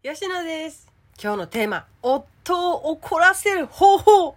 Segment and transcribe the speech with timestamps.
[0.00, 0.86] 吉野です。
[1.20, 4.36] 今日のテーマ、夫を怒らせる方法。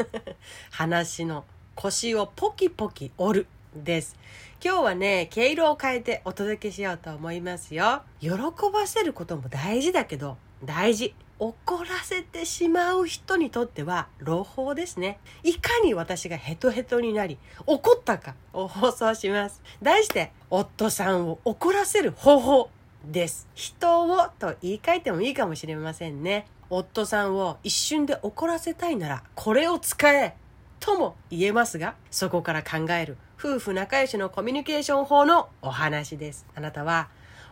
[0.72, 4.16] 話の腰をポキポキ折るです。
[4.64, 8.00] 今日はね、毛色を変えてお届けしようと思いますよ。
[8.18, 8.30] 喜
[8.72, 11.14] ばせることも大事だけど、大事。
[11.38, 15.20] 怒らせてしまう人にとっては朗報ですね。
[15.42, 17.36] いかに私がヘトヘトになり、
[17.66, 19.60] 怒ったかを放送します。
[19.82, 22.70] 題して、夫さんを怒らせる方法
[23.04, 23.48] です。
[23.54, 26.46] 人をと言い換えてもいいかもしれませんね。
[26.70, 30.36] 夫さんを一瞬で怒らせたいなら、これを使え
[30.80, 36.46] とも言えますが、そこから考える夫婦仲良しのコミュニケーション法のお話です。
[36.54, 37.08] あなたは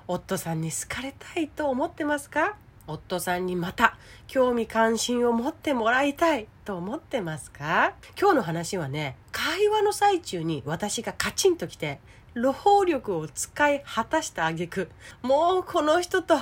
[0.06, 2.56] 夫さんに好かれたいと思ってますか？
[2.88, 3.96] 夫さんにまた
[4.28, 7.94] 興味関心を持ってもらいたいと思ってますか？
[8.20, 11.98] 今日の話はね、会話の最中に私がカチンときて、
[12.36, 14.90] 労力を使い果たした挙句
[15.22, 16.34] もうこの人と、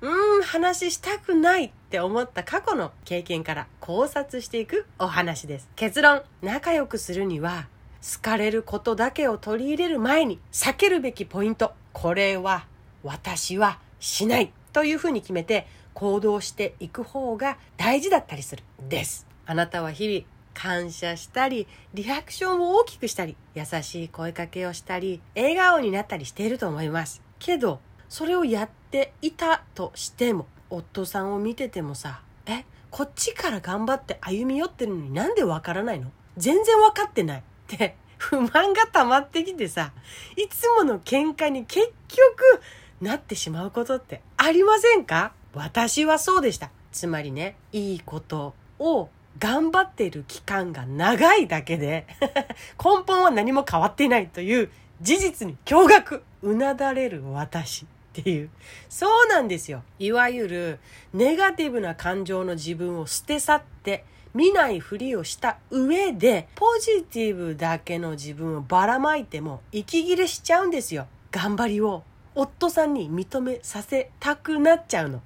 [0.00, 5.68] うん、話したくないって思った過去の経験から考察していくお話です。
[5.76, 7.68] 結論、仲良くするには、
[8.02, 11.72] 好かれることだけを取り入れる前に避けるべきポイント。
[11.92, 12.66] これは
[13.04, 19.28] 私はしないというふうに決めて行動していく方が大事だったりするです。
[19.46, 27.20] あなたは日々感謝したり、リアクションを大きくしたり、優しい声かけをしたり、笑顔になったりしていると思います。
[27.38, 36.12] けど、それをやっていたとしても、夫さんを見ててもさ、え、こっちから頑張って歩み寄ってるのになんでわからないの？
[36.36, 37.40] 全然わかってない。
[37.40, 39.92] って、不満が溜まってきてさ、
[40.36, 42.62] いつもの喧嘩に結局
[43.00, 45.32] なってしまうことってありませんか？
[45.52, 46.70] 私はそうでした。
[46.92, 52.06] つまりね、いいことを頑張っている期間が長いだけで
[52.82, 58.50] 根本は何も変わっていないという事実に驚愕うなだれる私っていう。
[58.88, 60.78] そうなんですよいわゆる
[61.12, 64.04] ネガティブな感情の自分を捨て去って
[64.34, 71.06] 見ないふりをした上でポジティブだけの自分をばらまいても息切れしちゃうんですよ。
[71.30, 72.02] 頑張りを
[72.34, 75.22] 夫さんに認めさせたくなっちゃうの。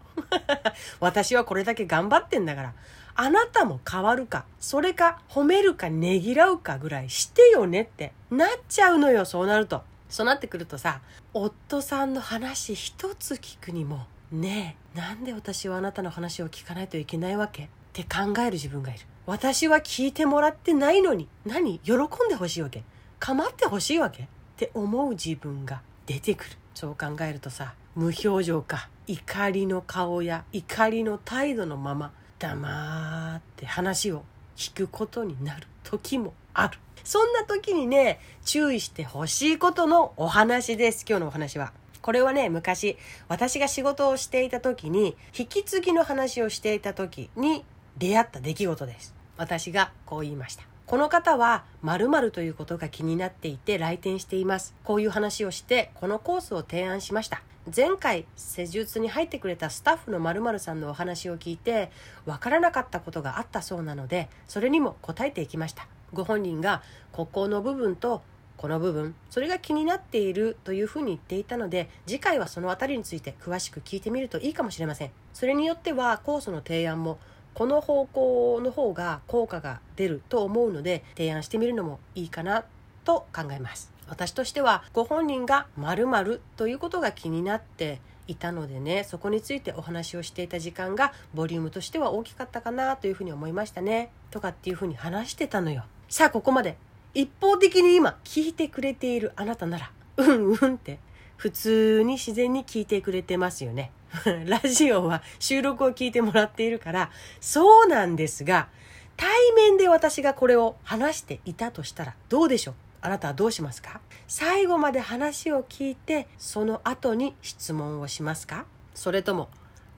[1.01, 2.75] 私はこれだけ頑張ってんだから。
[3.21, 9.83] あなたも変わるか、それか褒めるかねぎらうかぐらいしてよねってなっちゃうのよ、そうなると。
[10.09, 11.01] そうなってくるとさ、
[11.35, 17.65] 夫さんの話一つ聞くにも、ねえ、なんで私はあなたの話を聞かないといけないわけ？
[17.65, 19.01] って考える自分がいる。
[19.27, 21.81] 私は聞いてもらってないのに、何？
[21.81, 21.99] 喜ん
[22.29, 22.85] でほしいわけ？
[23.19, 24.23] 構ってほしいわけ？
[24.23, 26.51] って思う自分が出てくる。
[26.73, 34.25] そう考えるとさ、無表情か、怒りの顔や怒りの態度のまま、黙って話を
[34.57, 36.79] 聞くことになる時もある。
[37.05, 41.05] そんな時にね、注意してほしいことのお話です。
[41.09, 41.73] 今日のお話は。
[42.03, 42.97] これはね、昔、
[43.29, 47.65] 私が仕事をしていた時に、引き継ぎの話をしていた時に
[47.97, 49.15] 出会った出来事です。
[49.37, 50.65] 私がこう言いました。
[50.87, 54.75] この方は〇〇ということが気になっていて来店しています。
[54.85, 57.43] こういう話をして、このコースを提案しました。
[57.75, 61.91] 前回施術に入ってくれたスタッフの〇〇さんのお話を聞いて
[62.25, 65.87] わからなかったことがあったそうなのでそれにも答えていきました。
[66.13, 68.23] ご本人がここの部分と
[68.57, 75.11] この部分それが気になっているというふうに言っていたので次回はその辺りについて詳しく聞いてみるといいかもしれません。
[75.35, 77.19] それによってはコースの提案も
[77.55, 82.65] この方向の方が効果が出ると思うので提案してみるのもいいかな
[83.09, 83.91] と考えます。
[84.07, 94.11] 私としてはご本人が〇〇ということが気になっていたのでねそこについてお話をしていた時間がボリュームとしては大きかったかなというふうに思いましたね。
[94.31, 95.85] とかっていうふうに話してたのよ。
[96.11, 96.77] さあここまで。
[97.15, 100.99] 一方的に今聞いてくれているあなたならうんうんって
[101.39, 103.91] 普通に自然に聞いてくれてますよね。
[104.47, 108.69] ラジオは収録を聞いてもらっているからそうなんですが
[109.17, 112.75] 対面で私がこれを話していたとしたらどうでしょう？
[113.01, 114.01] あなたはどうしますか？
[114.27, 118.67] 最後まで話を聞いてその後に質問をしますか？
[118.95, 119.49] それとも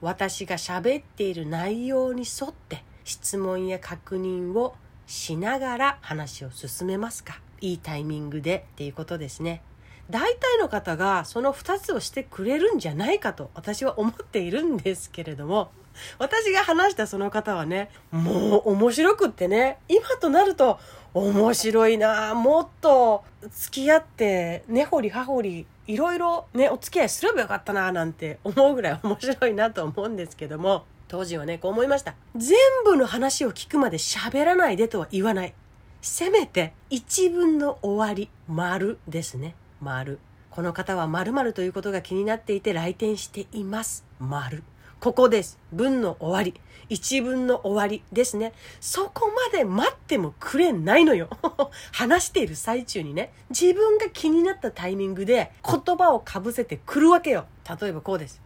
[0.01, 4.75] 私が喋っている内容に沿って質問や確認を
[5.07, 7.39] しながら話を進めますか？
[7.59, 9.61] いいタイミングでっていうことですね。
[10.09, 15.71] 大体の方がその2つをしてくれるんじゃないかと私は思っているんですけれども
[16.19, 20.79] 私が話したその方はねもう面白くってね今となると
[21.13, 32.15] 面白いなもっと付き合って根掘り葉掘りいろいろねお付き合いすればよかったななんて思うぐらい 面白いなと思うんですけども当時はねこう思いました。
[32.37, 35.53] 全部の話を聞くまで喋らないでとは言わない。
[36.01, 39.55] せめて一文の終わり丸ですね。
[39.81, 40.19] 丸。
[40.51, 44.05] この方は〇〇ということが気になっていて来店しています。
[44.19, 44.63] 丸。
[45.01, 45.57] ここです。
[45.71, 46.61] 文の終わり。
[46.87, 48.53] 一文の終わりですね。
[48.79, 51.27] そこまで待ってもくれないのよ。
[51.91, 57.47] 話している最中にね、自分が気になったタイミングで言葉をかぶせてくるわけよ。
[57.81, 58.43] 例えばこうです。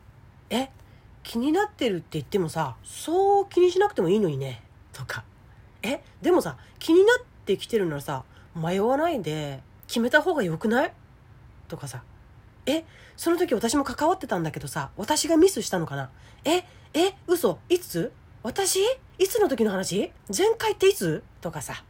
[0.49, 0.69] え、
[1.23, 4.63] 気になってるって言ってもさ、そう気にしなくてもいいのにね。
[4.93, 5.25] とか。
[5.83, 8.23] え、でもさ、気になってきてるならさ、
[8.55, 10.93] 迷わないで決めた方がよくない？
[11.67, 12.01] とかさ。
[12.65, 12.83] え、
[13.15, 16.09] その時私も関わってたんだけどさ、私がミスしたのかな？
[16.43, 16.63] え、
[16.93, 18.11] え、嘘いつ？
[18.43, 18.79] 私？
[19.17, 20.11] いつの時の話？
[20.35, 21.23] 前回っていつ？
[21.41, 21.83] とかさ。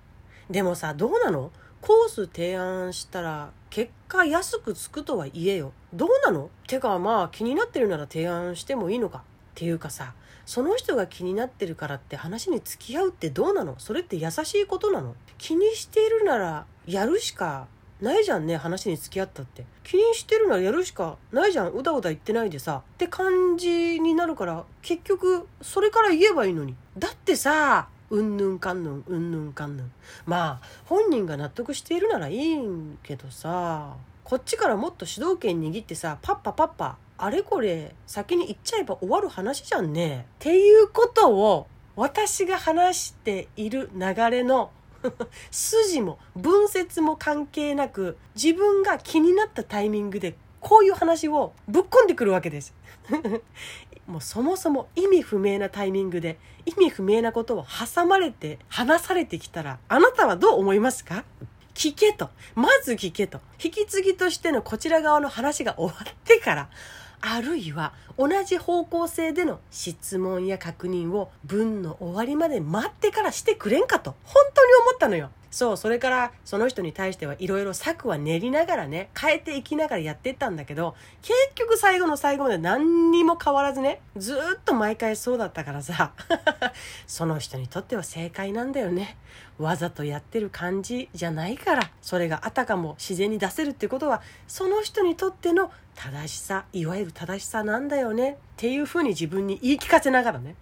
[0.50, 1.52] でもさ、どうなの？
[1.82, 5.72] コース提案したら結果安くつくとは言えよ。
[5.94, 6.50] どうなの？
[6.68, 9.20] てかまあ気になってるなら提案してもいいのか。
[9.20, 9.22] っ
[9.54, 10.14] ていうかさ、
[10.46, 13.76] その人が気になってるからって話に付き合うってどうなの？
[13.78, 15.16] それって優しいことなの？
[15.38, 17.68] 気にしているならやるしか
[18.02, 19.66] ないじゃんね話に付き合ったって。
[19.84, 21.72] 気にしてるならやるしかないじゃん。
[21.74, 22.82] うだうだ言ってないでさ。
[22.94, 26.76] って感じになるから結局それから言えばいいのに。
[26.98, 29.92] だってさうんぬんかんぬんうんぬんかんぬん。
[30.26, 40.26] まあ本人が納得しているならいいんけどさこっちからもっと主導権握ってさパッパパッパあれこれ先に言っちゃえば終わる話じゃんね。
[40.36, 44.70] っていうことを私が話している流れの
[45.52, 52.74] 筋も文節も関係なく自分が気になったタイミングでこういう話をぶっ込んでくるわけです。
[54.08, 61.24] もうそもそも意味不明なタイミングで意味不明なことを挟まれて話されてきたらあなたはどう思いますか？
[61.74, 62.30] 聞けと。
[62.56, 63.42] まず聞けと。
[63.62, 66.70] 引き継ぎとしてのこちら側の話が終わってから
[67.28, 75.32] あるいは同じ方向性での質問や確認を文の終わりまで待ってからしてくれんかと本当に思ったのよ。
[75.56, 86.12] そう、それからその人に対してはいろいろ策は練りながらね、変えていきながらやっていったんだけど、結局最後の最後まで何にも変わらずね、ずっと毎回そうだったからさ、
[87.08, 89.16] その人にとっては正解なんだよね。
[89.58, 98.32] わざとやってる感じじゃないから、それがあたかも自然に出せるってことは、その人にとっての正しさ、いわゆる正しさなんだよね。
[98.32, 100.58] っていうふうに自分に言い聞かせながらね、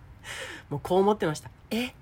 [0.69, 1.49] もうこう思ってました。
[1.71, 1.95] え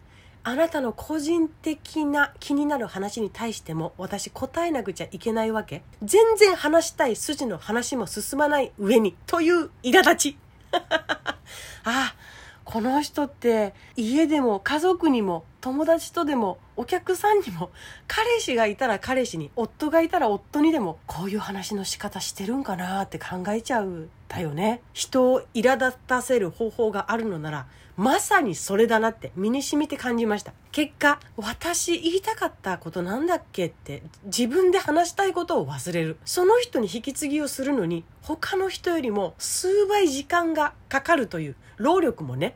[0.44, 5.84] あなたの個人的な気になる話に対しても私答えなくちゃいけないわけ。
[6.04, 10.38] 全然話したい筋の話も進まない上にという苛立ち。
[10.72, 11.36] あ
[11.84, 12.16] あ
[12.64, 17.70] この人って家でも家族にも友達とでもお客さんにも
[18.08, 24.82] 彼氏がいたら彼氏に夫がいたら夫にでもこういう話の仕方してるんかなって考えちゃうだよね。
[24.94, 27.68] 人を苛立たせる方法があるのなら
[28.02, 30.54] まさにそれだなって身に染みて感じました。
[30.72, 36.18] 結果私言いたかったことなんだっけって自分で話したいことを忘れる。
[36.26, 42.56] その人に引き継ぎをするのに他の人よりも数倍時間がかかるという労力もね。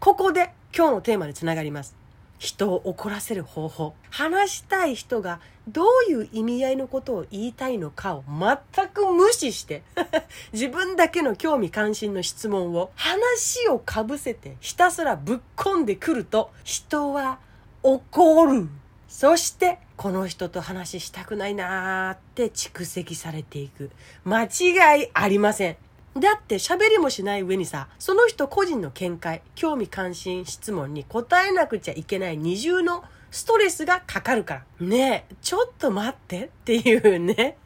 [0.00, 1.96] ここで今日のテーマでつながります。
[2.38, 3.94] 人を怒らせる方法。
[4.10, 9.82] 話したい人がどういう意味合いのことを言いたいのかを全く無視して
[10.52, 17.38] 自分だけの興味関心の質問を話をかぶせてひたすらぶっ込んでくると人は
[17.82, 18.68] 怒る。
[19.08, 23.90] そしてこの人と話したくないなーって蓄積されていく。
[24.24, 25.76] 間違いありません。
[26.20, 34.86] だって喋りもしない上にさ、その人個人の見解、興味関心質問に答えなくちゃいけない二重のストレスがかかるから。
[34.86, 37.56] ねえ、ちょっと待ってっていうね。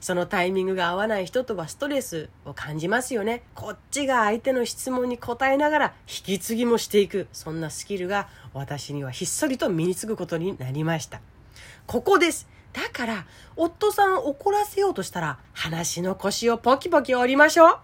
[0.00, 3.42] そのタイミングが合わない人とはストレスを感じますよね。
[3.54, 7.28] こっちが相手の質問に答えながら引き継ぎもしていく。
[7.32, 11.20] そんなスキルが私にはひっそりと身につくことになりました。
[11.86, 12.48] ここです。
[12.76, 17.78] だから、夫さんを怒らせようとしたら、話の腰をポキポキ折りましょう。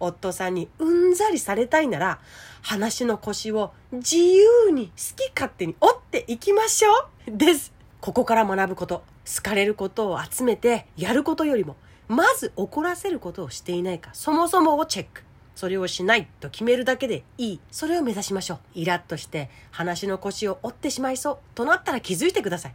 [0.00, 2.18] 夫さんにうんざりされたいなら、
[2.60, 6.90] 話の腰を自由に好き勝手に折っていきましょ
[7.28, 7.36] う。
[7.36, 7.72] です。
[8.00, 11.76] ここから学ぶこと、好かれることを集めてやることよりも、
[12.08, 15.22] まず怒らせることをしていないか、そもそもをチェック。
[15.54, 17.60] それをしないと決めるだけでいい。
[17.70, 18.58] それを目指しましょう。
[18.74, 22.74] イラッとして話の腰を折ってしまいそうとなったら気づいてください。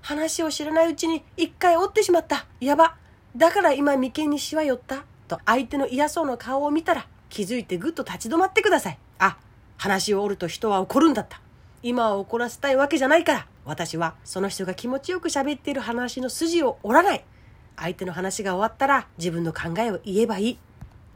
[0.00, 2.46] 話を知らないうちに一回折ってしまった。
[2.60, 2.96] やば。
[3.36, 5.04] だから今眉間にしわ寄った。
[5.28, 8.98] と相手の嫌そうな顔を見たら気づいてぐっと立ち止まってください。
[9.18, 9.36] あ、
[9.76, 11.40] 話を折ると人は怒るんだった。
[11.82, 13.46] 今は怒らせたいわけじゃないから。
[13.64, 17.24] 私はその人が気持ちよく喋っている話の筋を折らない。
[17.76, 20.58] 相手の話が終わったら自分の考えを言えばいい。